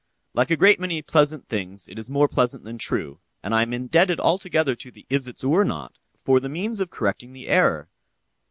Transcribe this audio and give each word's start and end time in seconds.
like 0.33 0.49
a 0.49 0.57
great 0.57 0.79
many 0.79 0.99
pleasant 1.03 1.47
things, 1.47 1.87
is 1.87 2.09
more 2.09 2.27
pleasant 2.27 2.63
than 2.63 2.79
true, 2.79 3.19
and 3.43 3.53
I 3.53 3.61
am 3.61 3.71
indebted 3.71 4.19
altogether 4.19 4.75
to 4.77 4.89
the 4.89 5.05
"Isitsöornot" 5.11 5.91
for 6.17 6.39
the 6.39 6.49
means 6.49 6.79
of 6.81 6.89
correcting 6.89 7.33
the 7.33 7.47
error. 7.47 7.87